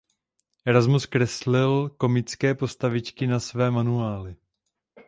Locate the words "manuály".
3.71-4.35